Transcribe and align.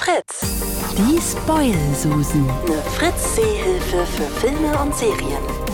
Fritz. 0.00 0.40
Die 0.96 1.20
Spoil-Susen. 1.20 2.48
Eine 2.48 2.82
Fritz-Seehilfe 2.96 4.06
für 4.06 4.40
Filme 4.40 4.78
und 4.78 4.96
Serien. 4.96 5.69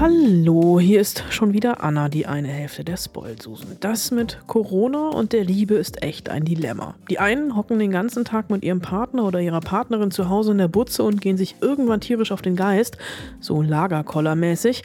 Hallo, 0.00 0.78
hier 0.78 1.00
ist 1.00 1.24
schon 1.30 1.52
wieder 1.52 1.82
Anna, 1.82 2.08
die 2.08 2.24
eine 2.24 2.46
Hälfte 2.46 2.84
der 2.84 2.96
Spoilsusen. 2.96 3.78
Das 3.80 4.12
mit 4.12 4.38
Corona 4.46 5.08
und 5.08 5.32
der 5.32 5.42
Liebe 5.42 5.74
ist 5.74 6.04
echt 6.04 6.28
ein 6.28 6.44
Dilemma. 6.44 6.94
Die 7.10 7.18
einen 7.18 7.56
hocken 7.56 7.80
den 7.80 7.90
ganzen 7.90 8.24
Tag 8.24 8.48
mit 8.48 8.62
ihrem 8.62 8.80
Partner 8.80 9.24
oder 9.24 9.40
ihrer 9.40 9.58
Partnerin 9.58 10.12
zu 10.12 10.28
Hause 10.28 10.52
in 10.52 10.58
der 10.58 10.68
Butze 10.68 11.02
und 11.02 11.20
gehen 11.20 11.36
sich 11.36 11.56
irgendwann 11.60 12.00
tierisch 12.00 12.30
auf 12.30 12.42
den 12.42 12.54
Geist, 12.54 12.96
so 13.40 13.60
Lagerkollermäßig. 13.60 14.84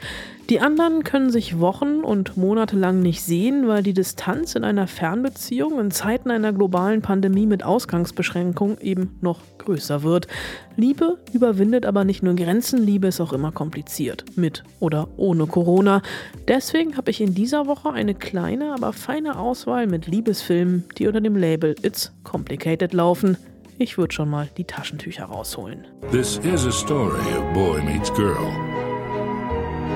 Die 0.50 0.60
anderen 0.60 1.04
können 1.04 1.30
sich 1.30 1.60
Wochen 1.60 2.02
und 2.02 2.36
Monate 2.36 2.76
lang 2.76 3.00
nicht 3.00 3.22
sehen, 3.22 3.68
weil 3.68 3.82
die 3.82 3.94
Distanz 3.94 4.56
in 4.56 4.66
einer 4.66 4.88
Fernbeziehung 4.88 5.80
in 5.80 5.90
Zeiten 5.90 6.32
einer 6.32 6.52
globalen 6.52 7.02
Pandemie 7.02 7.46
mit 7.46 7.64
Ausgangsbeschränkung 7.64 8.78
eben 8.80 9.18
noch 9.22 9.40
größer 9.60 10.04
wird. 10.04 10.28
Liebe 10.76 11.18
überwindet 11.32 11.86
aber 11.86 12.04
nicht 12.04 12.24
nur 12.24 12.36
Grenzen, 12.36 12.86
Liebe 12.86 13.08
ist 13.08 13.22
auch 13.22 13.32
immer 13.32 13.54
kompliziert, 13.54 14.26
mit 14.36 14.64
oder 14.82 15.03
ohne 15.18 15.48
Corona. 15.48 16.02
Deswegen 16.48 16.98
habe 16.98 17.12
ich 17.12 17.22
in 17.22 17.34
dieser 17.34 17.68
Woche 17.68 17.92
eine 17.92 18.16
kleine, 18.16 18.74
aber 18.74 18.94
feine 18.94 19.38
Auswahl 19.40 19.88
mit 19.88 20.08
Liebesfilmen, 20.08 20.86
die 20.98 21.08
unter 21.08 21.22
dem 21.22 21.36
Label 21.36 21.76
It's 21.82 22.12
Complicated 22.24 22.94
laufen. 22.94 23.38
Ich 23.80 23.98
würde 23.98 24.14
schon 24.14 24.30
mal 24.30 24.50
die 24.58 24.66
Taschentücher 24.66 25.26
rausholen. 25.26 25.88
This 26.12 26.40
is 26.44 26.66
a 26.66 26.72
story 26.72 27.20
of 27.38 27.54
boy 27.54 27.82
meets 27.82 28.14
girl. 28.14 28.52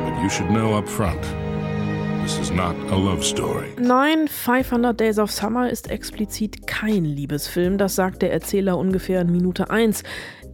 But 0.06 0.24
you 0.24 0.30
should 0.30 0.50
know 0.50 0.78
up 0.78 0.90
front, 0.90 1.22
this 2.24 2.40
is 2.40 2.52
not 2.52 2.76
a 2.92 2.96
love 2.96 3.24
story. 3.24 3.68
Nein, 3.80 4.28
500 4.28 5.00
Days 5.00 5.20
of 5.20 5.32
Summer 5.32 5.70
ist 5.70 5.90
explizit 5.90 6.66
kein 6.66 7.06
Liebesfilm, 7.06 7.78
das 7.78 7.96
sagt 7.96 8.24
der 8.24 8.34
Erzähler 8.34 8.78
ungefähr 8.78 9.22
in 9.22 9.32
Minute 9.32 9.70
1. 9.70 10.04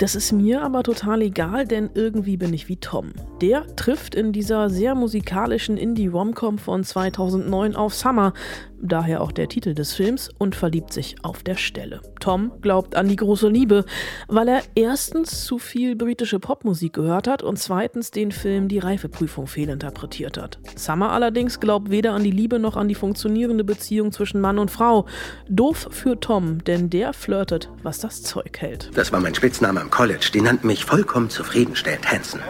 Das 0.03 0.15
ist 0.15 0.33
mir 0.33 0.61
aber 0.61 0.83
total 0.83 1.21
egal, 1.21 1.65
denn 1.65 1.89
irgendwie 1.93 2.35
bin 2.35 2.53
ich 2.53 2.67
wie 2.67 2.75
Tom. 2.75 3.13
Der 3.39 3.73
trifft 3.77 4.15
in 4.15 4.33
dieser 4.33 4.69
sehr 4.69 4.95
musikalischen 4.95 5.77
Indie-Romcom 5.77 6.57
von 6.57 6.83
2009 6.83 7.73
auf 7.77 7.93
Summer, 7.93 8.33
daher 8.81 9.21
auch 9.21 9.31
der 9.31 9.47
Titel 9.47 9.73
des 9.73 9.93
Films, 9.93 10.29
und 10.37 10.55
verliebt 10.55 10.91
sich 10.91 11.15
auf 11.23 11.41
der 11.41 11.55
Stelle. 11.55 12.01
Tom 12.19 12.51
glaubt 12.59 12.97
an 12.97 13.07
die 13.07 13.15
große 13.15 13.47
Liebe, 13.47 13.85
weil 14.27 14.49
er 14.49 14.63
erstens 14.75 15.45
zu 15.45 15.57
viel 15.57 15.95
britische 15.95 16.39
Popmusik 16.39 16.91
gehört 16.91 17.29
hat 17.29 17.41
und 17.41 17.57
zweitens 17.57 18.11
den 18.11 18.33
Film 18.33 18.67
die 18.67 18.79
Reifeprüfung 18.79 19.47
fehlinterpretiert 19.47 20.37
hat. 20.37 20.59
Summer 20.75 21.11
allerdings 21.11 21.61
glaubt 21.61 21.91
weder 21.91 22.11
an 22.11 22.25
die 22.25 22.31
Liebe 22.31 22.59
noch 22.59 22.75
an 22.75 22.89
die 22.89 22.95
funktionierende 22.95 23.63
Beziehung 23.63 24.11
zwischen 24.11 24.41
Mann 24.41 24.59
und 24.59 24.69
Frau. 24.69 25.05
Doof 25.47 25.87
für 25.91 26.19
Tom, 26.19 26.61
denn 26.65 26.89
der 26.89 27.13
flirtet, 27.13 27.69
was 27.83 27.99
das 27.99 28.21
Zeug 28.21 28.57
hält. 28.59 28.91
Das 28.95 29.13
war 29.13 29.21
mein 29.21 29.33
Spitzname 29.33 29.79
am 29.79 29.92
College. 29.93 30.31
Die 30.33 30.41
nannten 30.41 30.65
mich 30.65 30.85
vollkommen 30.85 31.29
zufriedenstellend 31.29 32.11
Hansen. 32.11 32.41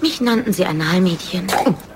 Mich 0.00 0.20
nannten 0.20 0.52
sie 0.52 0.64
Analmädchen. 0.64 1.46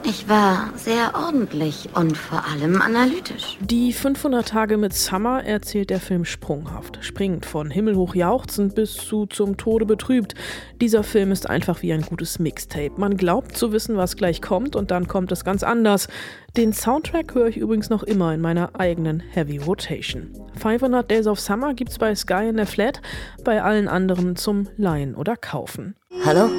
Ich 0.03 0.29
war 0.29 0.71
sehr 0.75 1.13
ordentlich 1.15 1.89
und 1.95 2.17
vor 2.17 2.45
allem 2.45 2.83
analytisch. 2.83 3.57
Die 3.61 3.93
500 3.93 4.49
Tage 4.49 4.77
mit 4.77 4.93
Summer 4.93 5.45
erzählt 5.45 5.91
der 5.91 6.01
Film 6.01 6.25
sprunghaft, 6.25 6.99
springt 7.03 7.47
von 7.47 7.71
himmelhoch 7.71 8.17
jauchzend 8.17 8.75
bis 8.75 8.95
zu 8.95 9.27
zum 9.27 9.57
Tode 9.57 9.87
betrübt. 9.87 10.35
Dieser 10.81 11.05
Film 11.05 11.31
ist 11.31 11.49
einfach 11.49 11.83
wie 11.83 11.93
ein 11.93 12.03
gutes 12.03 12.41
Mixtape. 12.41 12.93
Man 12.97 13.17
glaubt 13.17 13.57
zu 13.57 13.73
wissen, 13.73 13.97
was 13.97 14.17
gleich 14.17 14.43
kommt 14.43 14.75
und 14.75 14.91
dann 14.91 15.07
kommt 15.07 15.31
es 15.31 15.45
ganz 15.45 15.63
anders. 15.63 16.09
Den 16.57 16.73
Soundtrack 16.73 17.35
höre 17.35 17.47
ich 17.47 17.57
übrigens 17.57 17.89
noch 17.89 18.03
immer 18.03 18.35
in 18.35 18.41
meiner 18.41 18.79
eigenen 18.79 19.21
Heavy 19.21 19.59
Rotation. 19.59 20.33
500 20.57 21.09
Days 21.09 21.29
of 21.29 21.39
Summer 21.39 21.73
gibt's 21.75 21.99
bei 21.99 22.15
Sky 22.17 22.49
in 22.49 22.57
der 22.57 22.67
Flat, 22.67 23.01
bei 23.45 23.63
allen 23.63 23.87
anderen 23.87 24.35
zum 24.35 24.69
Leihen 24.77 25.15
oder 25.15 25.37
Kaufen. 25.37 25.95
Hallo? 26.25 26.51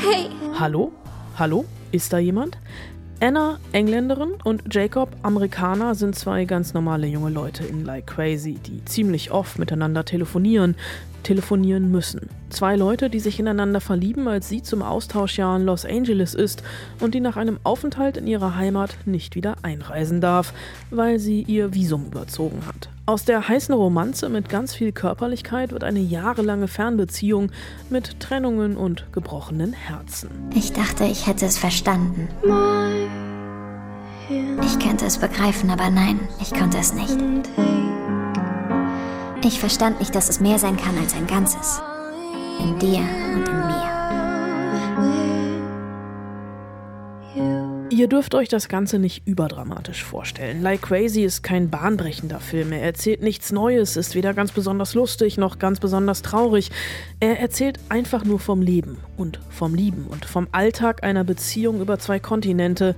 Hey, 0.00 0.28
Hallo? 0.58 0.92
Hallo? 1.36 1.64
Ist 1.90 2.12
da 2.12 2.18
jemand? 2.18 2.56
Anna, 3.20 3.58
Engländerin, 3.72 4.34
und 4.44 4.72
Jacob, 4.72 5.08
Amerikaner, 5.22 5.96
sind 5.96 6.14
zwei 6.14 6.44
ganz 6.44 6.72
normale 6.72 7.08
junge 7.08 7.30
Leute 7.30 7.64
in 7.64 7.84
Like 7.84 8.06
Crazy, 8.06 8.54
die 8.54 8.84
ziemlich 8.84 9.32
oft 9.32 9.58
miteinander 9.58 10.04
telefonieren, 10.04 10.76
telefonieren 11.28 11.90
müssen. 11.90 12.30
Zwei 12.48 12.74
Leute, 12.74 13.10
die 13.10 13.20
sich 13.20 13.38
ineinander 13.38 13.82
verlieben, 13.82 14.28
als 14.28 14.48
sie 14.48 14.62
zum 14.62 14.80
Austauschjahr 14.80 15.58
in 15.58 15.66
Los 15.66 15.84
Angeles 15.84 16.34
ist 16.34 16.62
und 17.00 17.14
die 17.14 17.20
nach 17.20 17.36
einem 17.36 17.58
Aufenthalt 17.64 18.16
in 18.16 18.26
ihrer 18.26 18.56
Heimat 18.56 18.96
nicht 19.04 19.34
wieder 19.34 19.56
einreisen 19.60 20.22
darf, 20.22 20.54
weil 20.90 21.18
sie 21.18 21.42
ihr 21.42 21.74
Visum 21.74 22.06
überzogen 22.06 22.62
hat. 22.66 22.88
Aus 23.04 23.26
der 23.26 23.46
heißen 23.46 23.74
Romanze 23.74 24.30
mit 24.30 24.48
ganz 24.48 24.74
viel 24.74 24.92
Körperlichkeit 24.92 25.72
wird 25.72 25.84
eine 25.84 26.00
jahrelange 26.00 26.66
Fernbeziehung 26.66 27.50
mit 27.90 28.20
Trennungen 28.20 28.78
und 28.78 29.12
gebrochenen 29.12 29.74
Herzen. 29.74 30.30
ich 30.54 30.72
dachte, 30.72 31.04
ich 31.04 31.26
hätte 31.26 31.44
es 31.44 31.58
verstanden. 31.58 32.28
Ich 34.64 34.78
könnte 34.78 35.04
es 35.04 35.18
begreifen, 35.18 35.68
aber 35.68 35.90
nein, 35.90 36.20
ich 36.40 36.52
konnte 36.54 36.78
es 36.78 36.94
nicht. 36.94 37.18
Ich 39.48 39.58
verstand 39.60 39.98
nicht, 39.98 40.14
dass 40.14 40.28
es 40.28 40.40
mehr 40.40 40.58
sein 40.58 40.76
kann 40.76 40.98
als 40.98 41.14
ein 41.14 41.26
Ganzes. 41.26 41.80
In 42.60 42.78
dir 42.78 42.98
und 43.34 43.48
in 43.48 43.56
mir. 43.56 43.88
Ihr 47.88 48.08
dürft 48.08 48.34
euch 48.34 48.50
das 48.50 48.68
Ganze 48.68 48.98
nicht 48.98 49.26
überdramatisch 49.26 50.04
vorstellen. 50.04 50.60
Like 50.60 50.82
Crazy 50.82 51.22
ist 51.22 51.42
kein 51.42 51.70
bahnbrechender 51.70 52.40
Film. 52.40 52.72
Er 52.72 52.82
erzählt 52.82 53.22
nichts 53.22 53.50
Neues, 53.50 53.96
ist 53.96 54.14
weder 54.14 54.34
ganz 54.34 54.52
besonders 54.52 54.92
lustig 54.92 55.38
noch 55.38 55.58
ganz 55.58 55.80
besonders 55.80 56.20
traurig. 56.20 56.70
Er 57.18 57.40
erzählt 57.40 57.80
einfach 57.88 58.26
nur 58.26 58.40
vom 58.40 58.60
Leben 58.60 58.98
und 59.16 59.40
vom 59.48 59.74
Lieben 59.74 60.08
und 60.10 60.26
vom 60.26 60.46
Alltag 60.52 61.02
einer 61.02 61.24
Beziehung 61.24 61.80
über 61.80 61.98
zwei 61.98 62.18
Kontinente, 62.18 62.94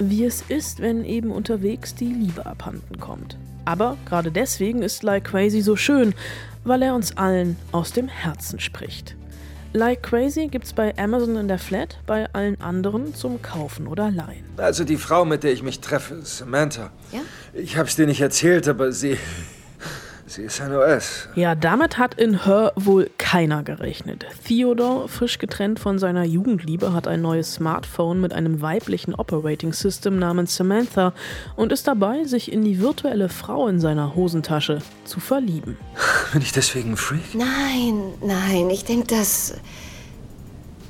wie 0.00 0.24
es 0.24 0.42
ist, 0.48 0.80
wenn 0.80 1.04
eben 1.04 1.30
unterwegs 1.30 1.94
die 1.94 2.12
Liebe 2.12 2.44
abhanden 2.44 2.98
kommt. 2.98 3.36
Aber 3.64 3.96
gerade 4.06 4.30
deswegen 4.30 4.82
ist 4.82 5.02
Like 5.02 5.24
Crazy 5.24 5.60
so 5.60 5.76
schön, 5.76 6.14
weil 6.64 6.82
er 6.82 6.94
uns 6.94 7.16
allen 7.16 7.56
aus 7.72 7.92
dem 7.92 8.08
Herzen 8.08 8.60
spricht. 8.60 9.16
Like 9.74 10.02
Crazy 10.02 10.48
gibt's 10.48 10.74
bei 10.74 10.96
Amazon 10.98 11.36
in 11.36 11.48
der 11.48 11.58
Flat, 11.58 11.98
bei 12.06 12.28
allen 12.34 12.60
anderen 12.60 13.14
zum 13.14 13.40
Kaufen 13.40 13.86
oder 13.86 14.10
Leihen. 14.10 14.44
Also 14.58 14.84
die 14.84 14.98
Frau, 14.98 15.24
mit 15.24 15.44
der 15.44 15.52
ich 15.52 15.62
mich 15.62 15.80
treffe, 15.80 16.16
ist 16.16 16.38
Samantha. 16.38 16.90
Ja? 17.10 17.20
Ich 17.54 17.78
hab's 17.78 17.96
dir 17.96 18.06
nicht 18.06 18.20
erzählt, 18.20 18.68
aber 18.68 18.92
sie. 18.92 19.16
Sie 20.32 20.44
ist 20.44 20.62
ein 20.62 20.72
OS. 20.72 21.28
Ja, 21.34 21.54
damit 21.54 21.98
hat 21.98 22.14
in 22.14 22.46
Her 22.46 22.72
wohl 22.74 23.10
keiner 23.18 23.62
gerechnet. 23.62 24.24
Theodore, 24.48 25.06
frisch 25.06 25.38
getrennt 25.38 25.78
von 25.78 25.98
seiner 25.98 26.24
Jugendliebe, 26.24 26.94
hat 26.94 27.06
ein 27.06 27.20
neues 27.20 27.52
Smartphone 27.52 28.18
mit 28.18 28.32
einem 28.32 28.62
weiblichen 28.62 29.14
Operating 29.14 29.74
System 29.74 30.18
namens 30.18 30.56
Samantha 30.56 31.12
und 31.54 31.70
ist 31.70 31.86
dabei, 31.86 32.24
sich 32.24 32.50
in 32.50 32.64
die 32.64 32.80
virtuelle 32.80 33.28
Frau 33.28 33.68
in 33.68 33.78
seiner 33.78 34.14
Hosentasche 34.14 34.78
zu 35.04 35.20
verlieben. 35.20 35.76
Bin 36.32 36.40
ich 36.40 36.52
deswegen 36.52 36.92
ein 36.92 36.96
Freak? 36.96 37.34
Nein, 37.34 38.02
nein, 38.22 38.70
ich 38.70 38.86
denke, 38.86 39.08
dass 39.08 39.52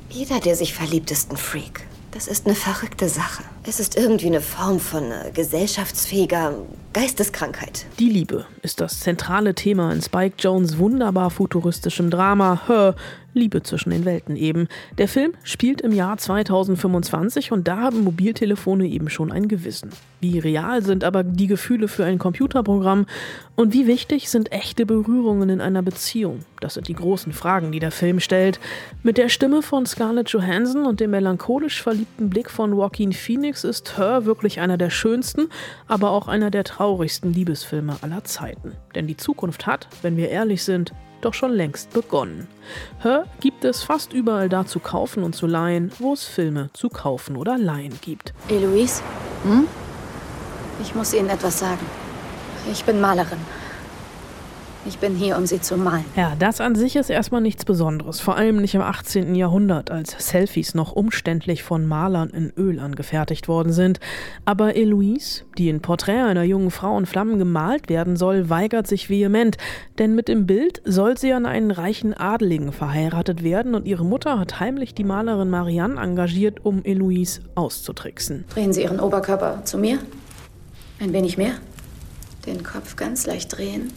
jeder, 0.09 0.39
der 0.39 0.55
sich 0.55 0.73
verliebt, 0.73 1.11
ist 1.11 1.31
ein 1.31 1.37
Freak. 1.37 1.85
Das 2.11 2.29
ist 2.29 2.45
eine 2.45 2.55
verrückte 2.55 3.09
Sache. 3.09 3.43
Es 3.65 3.79
ist 3.79 3.95
irgendwie 3.95 4.27
eine 4.27 4.41
Form 4.41 4.77
von 4.77 5.09
äh, 5.09 5.31
gesellschaftsfähiger 5.33 6.53
Geisteskrankheit. 6.91 7.85
Die 7.97 8.09
Liebe 8.09 8.45
ist 8.61 8.81
das 8.81 8.99
zentrale 8.99 9.55
Thema 9.55 9.93
in 9.93 10.01
Spike 10.01 10.35
Jones 10.37 10.77
wunderbar 10.77 11.29
futuristischem 11.29 12.09
Drama 12.09 12.67
Her, 12.67 12.95
Liebe 13.33 13.63
zwischen 13.63 13.89
den 13.89 14.05
Welten 14.05 14.35
eben. 14.35 14.67
Der 14.97 15.07
Film 15.07 15.33
spielt 15.43 15.81
im 15.81 15.91
Jahr 15.91 16.17
2025 16.17 17.51
und 17.51 17.67
da 17.67 17.77
haben 17.77 18.03
Mobiltelefone 18.03 18.85
eben 18.85 19.09
schon 19.09 19.31
ein 19.31 19.47
Gewissen. 19.47 19.89
Wie 20.21 20.39
real 20.39 20.83
sind 20.83 21.03
aber 21.03 21.23
die 21.23 21.47
Gefühle 21.47 21.87
für 21.87 22.05
ein 22.05 22.19
Computerprogramm 22.19 23.07
und 23.55 23.73
wie 23.73 23.87
wichtig 23.87 24.29
sind 24.29 24.51
echte 24.51 24.85
Berührungen 24.85 25.49
in 25.49 25.61
einer 25.61 25.81
Beziehung? 25.81 26.39
Das 26.61 26.75
sind 26.75 26.87
die 26.87 26.93
großen 26.93 27.33
Fragen, 27.33 27.71
die 27.71 27.79
der 27.79 27.91
Film 27.91 28.19
stellt. 28.19 28.59
Mit 29.01 29.17
der 29.17 29.29
Stimme 29.29 29.61
von 29.61 29.85
Scarlett 29.85 30.29
Johansson 30.29 30.85
und 30.85 30.99
dem 30.99 31.11
melancholisch 31.11 31.81
verliebten 31.81 32.29
Blick 32.29 32.49
von 32.49 32.71
Joaquin 32.71 33.13
Phoenix 33.13 33.52
ist 33.61 33.97
Her 33.97 34.25
wirklich 34.25 34.59
einer 34.59 34.77
der 34.77 34.89
schönsten, 34.89 35.49
aber 35.87 36.09
auch 36.09 36.27
einer 36.27 36.49
der 36.49 36.63
traurigsten 36.63 37.31
Liebesfilme 37.31 37.97
aller 38.01 38.23
Zeiten. 38.23 38.75
Denn 38.95 39.05
die 39.05 39.17
Zukunft 39.17 39.67
hat, 39.67 39.87
wenn 40.01 40.17
wir 40.17 40.29
ehrlich 40.29 40.63
sind, 40.63 40.93
doch 41.21 41.33
schon 41.33 41.51
längst 41.51 41.93
begonnen. 41.93 42.47
Her 42.99 43.25
gibt 43.39 43.63
es 43.63 43.83
fast 43.83 44.13
überall 44.13 44.49
da 44.49 44.65
zu 44.65 44.79
kaufen 44.79 45.23
und 45.23 45.35
zu 45.35 45.47
leihen, 45.47 45.91
wo 45.99 46.13
es 46.13 46.25
Filme 46.25 46.69
zu 46.73 46.89
kaufen 46.89 47.37
oder 47.37 47.57
leihen 47.57 47.97
gibt. 48.01 48.33
Eloise? 48.49 49.03
Ich 50.81 50.95
muss 50.95 51.13
Ihnen 51.13 51.29
etwas 51.29 51.59
sagen. 51.59 51.85
Ich 52.71 52.83
bin 52.83 52.99
Malerin. 52.99 53.39
Ich 54.85 54.97
bin 54.97 55.15
hier, 55.15 55.37
um 55.37 55.45
sie 55.45 55.61
zu 55.61 55.77
malen. 55.77 56.03
Ja, 56.17 56.33
das 56.37 56.59
an 56.59 56.75
sich 56.75 56.97
ist 56.97 57.09
erstmal 57.09 57.39
nichts 57.39 57.63
Besonderes. 57.63 58.19
Vor 58.19 58.35
allem 58.35 58.57
nicht 58.57 58.75
im 58.75 58.81
18. 58.81 59.33
Jahrhundert, 59.33 59.89
als 59.91 60.15
Selfies 60.27 60.75
noch 60.75 60.91
umständlich 60.91 61.63
von 61.63 61.87
Malern 61.87 62.29
in 62.31 62.51
Öl 62.57 62.79
angefertigt 62.79 63.47
worden 63.47 63.71
sind. 63.71 64.01
Aber 64.43 64.75
Eloise, 64.75 65.43
die 65.57 65.69
in 65.69 65.81
Porträt 65.81 66.23
einer 66.23 66.43
jungen 66.43 66.69
Frau 66.69 66.97
in 66.97 67.05
Flammen 67.05 67.39
gemalt 67.39 67.87
werden 67.87 68.17
soll, 68.17 68.49
weigert 68.49 68.85
sich 68.85 69.09
vehement. 69.09 69.57
Denn 69.99 70.15
mit 70.15 70.27
dem 70.27 70.45
Bild 70.45 70.81
soll 70.83 71.17
sie 71.17 71.31
an 71.31 71.45
einen 71.45 71.71
reichen 71.71 72.13
Adeligen 72.13 72.73
verheiratet 72.73 73.41
werden 73.41 73.75
und 73.75 73.87
ihre 73.87 74.03
Mutter 74.03 74.37
hat 74.37 74.59
heimlich 74.59 74.93
die 74.93 75.05
Malerin 75.05 75.49
Marianne 75.49 76.01
engagiert, 76.01 76.65
um 76.65 76.83
Eloise 76.83 77.39
auszutricksen. 77.55 78.43
Drehen 78.53 78.73
Sie 78.73 78.83
Ihren 78.83 78.99
Oberkörper 78.99 79.63
zu 79.63 79.77
mir. 79.77 79.99
Ein 80.99 81.13
wenig 81.13 81.37
mehr. 81.37 81.53
Den 82.45 82.63
Kopf 82.63 82.97
ganz 82.97 83.25
leicht 83.25 83.57
drehen. 83.57 83.93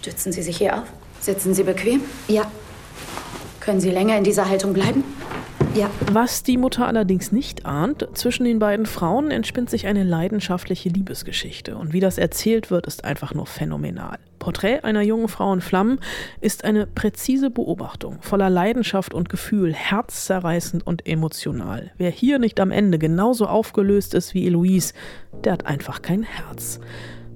Stützen 0.00 0.32
Sie 0.32 0.40
sich 0.40 0.56
hier 0.56 0.78
auf. 0.78 0.84
Sitzen 1.20 1.52
Sie 1.52 1.62
bequem. 1.62 2.00
Ja, 2.26 2.50
Können 3.60 3.80
Sie 3.82 3.90
länger 3.90 4.16
in 4.16 4.24
dieser 4.24 4.48
Haltung 4.48 4.72
bleiben? 4.72 5.04
ja. 5.74 5.90
Was 6.10 6.42
die 6.42 6.56
Mutter 6.56 6.86
allerdings 6.88 7.30
nicht 7.32 7.66
ahnt, 7.66 8.08
zwischen 8.14 8.44
den 8.44 8.58
beiden 8.58 8.86
Frauen 8.86 9.30
entspinnt 9.30 9.68
sich 9.68 9.86
eine 9.86 10.02
leidenschaftliche 10.02 10.88
Liebesgeschichte. 10.88 11.76
Und 11.76 11.92
wie 11.92 12.00
das 12.00 12.16
erzählt 12.16 12.70
wird, 12.70 12.86
ist 12.86 13.04
einfach 13.04 13.34
nur 13.34 13.44
phänomenal. 13.46 14.18
Porträt 14.38 14.80
einer 14.84 15.02
jungen 15.02 15.28
Frau 15.28 15.52
in 15.52 15.60
Flammen 15.60 16.00
ist 16.40 16.64
eine 16.64 16.86
präzise 16.86 17.50
Beobachtung, 17.50 18.16
voller 18.22 18.48
Leidenschaft 18.48 19.12
und 19.12 19.28
Gefühl, 19.28 19.74
herzzerreißend 19.74 20.86
und 20.86 21.06
emotional. 21.06 21.90
Wer 21.98 22.10
hier 22.10 22.38
nicht 22.38 22.58
am 22.58 22.70
Ende 22.70 22.98
genauso 22.98 23.46
aufgelöst 23.46 24.14
ist 24.14 24.32
wie 24.32 24.46
Eloise, 24.46 24.94
der 25.44 25.52
hat 25.52 25.66
einfach 25.66 26.00
kein 26.00 26.22
Herz. 26.22 26.80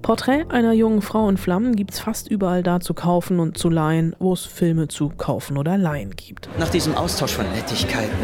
Porträt 0.05 0.45
einer 0.51 0.75
jungen 0.75 1.01
Frau 1.01 1.31
in 1.31 1.39
Flammen 1.39 1.77
gibt's 1.77 1.99
fast 1.99 2.29
überall 2.31 2.63
da 2.63 2.79
zu 2.79 2.93
kaufen 2.93 3.41
und 3.41 3.57
zu 3.57 3.71
leihen, 3.71 4.15
wo 4.19 4.35
es 4.35 4.45
Filme 4.45 4.87
zu 4.87 5.09
kaufen 5.09 5.57
oder 5.57 5.79
leihen 5.79 6.15
gibt. 6.15 6.47
Nach 6.59 6.69
diesem 6.69 6.95
Austausch 6.95 7.33
von 7.33 7.51
Nettigkeiten 7.53 8.15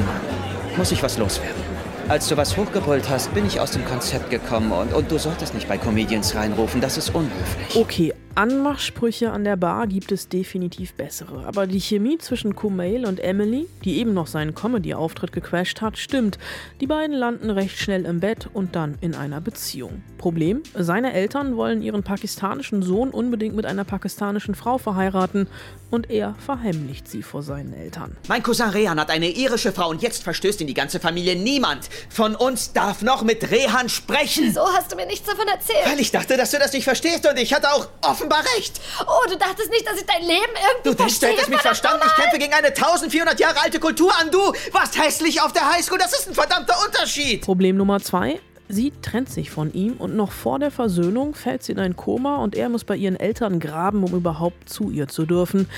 muss 0.76 0.92
ich 0.92 1.02
was 1.02 1.16
loswerden. 1.16 1.62
Als 2.06 2.28
du 2.28 2.36
was 2.36 2.54
hochgebrüllt 2.58 3.08
hast, 3.08 3.32
bin 3.32 3.46
ich 3.46 3.60
aus 3.60 3.70
dem 3.70 3.86
Konzept 3.86 4.28
gekommen 4.28 4.72
und, 4.72 4.92
und 4.92 5.10
du 5.10 5.18
solltest 5.18 5.54
nicht 5.54 5.68
bei 5.68 5.78
Comedians 5.78 6.34
reinrufen, 6.34 6.82
das 6.82 6.98
ist 6.98 7.14
unhöflich. 7.14 7.74
Okay, 7.74 8.12
Anmachsprüche 8.34 9.32
an 9.32 9.44
der 9.44 9.56
Bar 9.56 9.86
gibt 9.86 10.12
es 10.12 10.28
definitiv 10.28 10.94
bessere. 10.94 11.46
Aber 11.46 11.66
die 11.66 11.80
Chemie 11.80 12.18
zwischen 12.18 12.54
Kumail 12.54 13.04
und 13.06 13.20
Emily, 13.20 13.66
die 13.84 13.98
eben 13.98 14.14
noch 14.14 14.26
seinen 14.26 14.54
Comedy-Auftritt 14.54 15.32
gecrashed 15.32 15.82
hat, 15.82 15.98
stimmt. 15.98 16.38
Die 16.80 16.86
beiden 16.86 17.16
landen 17.16 17.50
recht 17.50 17.78
schnell 17.78 18.06
im 18.06 18.20
Bett 18.20 18.48
und 18.52 18.76
dann 18.76 18.96
in 19.00 19.14
einer 19.14 19.40
Beziehung. 19.40 20.02
Problem? 20.16 20.62
Seine 20.74 21.12
Eltern 21.12 21.56
wollen 21.56 21.82
ihren 21.82 22.02
pakistanischen 22.02 22.82
Sohn 22.82 23.10
unbedingt 23.10 23.56
mit 23.56 23.66
einer 23.66 23.84
pakistanischen 23.84 24.54
Frau 24.54 24.78
verheiraten 24.78 25.48
und 25.90 26.10
er 26.10 26.34
verheimlicht 26.34 27.08
sie 27.08 27.22
vor 27.22 27.42
seinen 27.42 27.72
Eltern. 27.72 28.16
Mein 28.28 28.42
Cousin 28.42 28.68
Rehan 28.68 29.00
hat 29.00 29.10
eine 29.10 29.30
irische 29.30 29.72
Frau 29.72 29.88
und 29.88 30.02
jetzt 30.02 30.22
verstößt 30.22 30.60
in 30.60 30.66
die 30.66 30.74
ganze 30.74 31.00
Familie. 31.00 31.36
Niemand 31.36 31.88
von 32.08 32.36
uns 32.36 32.72
darf 32.72 33.02
noch 33.02 33.22
mit 33.22 33.50
Rehan 33.50 33.88
sprechen. 33.88 34.52
So 34.52 34.66
hast 34.76 34.92
du 34.92 34.96
mir 34.96 35.06
nichts 35.06 35.26
davon 35.26 35.48
erzählt. 35.48 35.86
Weil 35.86 36.00
ich 36.00 36.12
dachte, 36.12 36.36
dass 36.36 36.50
du 36.50 36.58
das 36.58 36.72
nicht 36.72 36.84
verstehst 36.84 37.26
und 37.26 37.38
ich 37.38 37.52
hatte 37.54 37.72
auch 37.72 37.88
offenbar 38.20 38.44
recht. 38.56 38.80
Oh, 39.06 39.28
du 39.28 39.36
dachtest 39.36 39.70
nicht, 39.70 39.86
dass 39.86 39.98
ich 39.98 40.06
dein 40.06 40.22
Leben 40.22 40.52
irgendwie 40.54 40.90
Du 40.90 40.94
denkst, 40.94 41.20
du 41.20 41.26
hättest 41.26 41.48
mich 41.48 41.60
verstanden. 41.60 42.04
Ich 42.06 42.14
kämpfe 42.14 42.38
gegen 42.38 42.52
eine 42.52 42.68
1400 42.68 43.40
Jahre 43.40 43.60
alte 43.62 43.80
Kultur 43.80 44.12
an. 44.20 44.30
Du 44.30 44.52
warst 44.72 44.98
hässlich 45.02 45.40
auf 45.40 45.52
der 45.52 45.70
Highschool. 45.72 45.98
Das 45.98 46.12
ist 46.12 46.28
ein 46.28 46.34
verdammter 46.34 46.74
Unterschied. 46.86 47.42
Problem 47.42 47.76
Nummer 47.76 48.00
zwei. 48.00 48.40
Sie 48.68 48.92
trennt 49.02 49.28
sich 49.28 49.50
von 49.50 49.72
ihm 49.72 49.94
und 49.94 50.14
noch 50.14 50.30
vor 50.30 50.60
der 50.60 50.70
Versöhnung 50.70 51.34
fällt 51.34 51.64
sie 51.64 51.72
in 51.72 51.80
ein 51.80 51.96
Koma 51.96 52.36
und 52.36 52.54
er 52.54 52.68
muss 52.68 52.84
bei 52.84 52.94
ihren 52.94 53.16
Eltern 53.18 53.58
graben, 53.58 54.04
um 54.04 54.14
überhaupt 54.14 54.68
zu 54.68 54.90
ihr 54.90 55.08
zu 55.08 55.26
dürfen. 55.26 55.68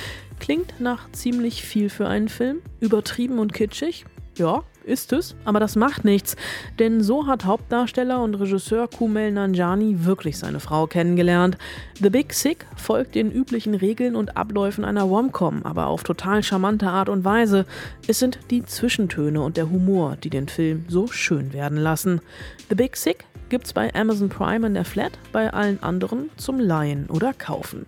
Klingt 0.41 0.79
nach 0.79 1.11
ziemlich 1.12 1.65
viel 1.65 1.89
für 1.89 2.06
einen 2.06 2.29
Film. 2.29 2.61
Übertrieben 2.81 3.39
und 3.39 3.55
kitschig? 3.55 4.05
Ja, 4.37 4.62
ist 4.84 5.12
es. 5.12 5.34
Aber 5.44 5.61
das 5.61 5.76
macht 5.76 6.05
nichts. 6.05 6.37
Denn 6.79 7.02
so 7.02 7.26
hat 7.26 7.44
Hauptdarsteller 7.44 8.23
und 8.23 8.34
Regisseur 8.34 8.88
Kumail 8.88 9.32
Nanjiani 9.32 10.05
wirklich 10.05 10.38
seine 10.38 10.61
Frau 10.61 10.87
kennengelernt. 10.87 11.58
The 12.00 12.11
Big 12.11 12.32
Sick 12.32 12.67
folgt 12.76 13.14
den 13.14 13.31
üblichen 13.31 13.75
Regeln 13.75 14.17
und 14.17 14.37
Abläufen 14.37 14.84
einer 14.84 15.08
Womcom, 15.08 15.62
aber 15.64 15.87
auf 15.87 16.02
total 16.02 16.43
charmante 16.43 16.88
Art 16.88 17.08
und 17.08 17.25
Weise. 17.25 17.67
Es 18.06 18.19
sind 18.19 18.38
die 18.50 18.64
Zwischentöne 18.64 19.40
und 19.40 19.56
der 19.56 19.70
Humor, 19.70 20.17
die 20.23 20.31
den 20.31 20.49
Film 20.49 20.84
so 20.88 21.06
schön 21.06 21.52
werden 21.52 21.79
lassen. 21.79 22.20
The 22.69 22.75
Big 22.75 22.96
Sick 22.96 23.25
gibt's 23.49 23.73
bei 23.73 23.94
Amazon 23.94 24.31
Prime 24.31 24.67
in 24.67 24.75
der 24.75 24.84
Flat, 24.84 25.12
bei 25.31 25.52
allen 25.52 25.82
anderen 25.82 26.31
zum 26.37 26.58
Leihen 26.58 27.06
oder 27.11 27.34
Kaufen. 27.34 27.87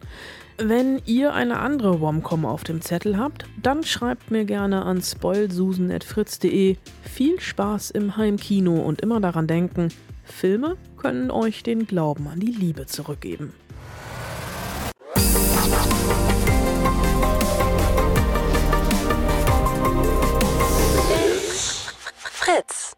Wenn 0.57 1.03
ihr 1.05 1.35
eine 1.35 1.59
andere 1.59 2.01
Womcom 2.01 2.47
auf 2.47 2.63
dem 2.63 2.81
Zettel 2.81 3.19
habt, 3.19 3.45
dann 3.61 3.83
schreibt 3.83 4.31
mir 4.31 4.45
gerne 4.45 4.85
an 4.85 5.03
spoilsusen.fritz.de. 5.03 6.77
Viel 7.03 7.41
Spaß 7.41 7.91
im 7.91 8.17
Heimkino 8.17 8.75
und 8.75 9.01
immer 9.01 9.19
daran 9.21 9.49
denken, 9.49 9.89
Filme 10.23 10.77
können 10.97 11.33
euch 11.33 11.65
den 11.65 11.87
Glauben 11.87 12.29
an 12.29 12.39
die 12.39 12.53
Liebe 12.53 12.87
zurückgeben. 12.87 13.53
Fritz. 22.17 22.94